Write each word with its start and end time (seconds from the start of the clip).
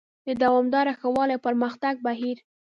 د 0.27 0.29
دوامداره 0.43 0.93
ښه 0.99 1.07
والي 1.15 1.33
او 1.35 1.43
پرمختګ 1.47 1.95
بهیر: 2.05 2.37